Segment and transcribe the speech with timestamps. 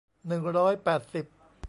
[0.27, 1.25] หนึ่งร้อยแปดสิบ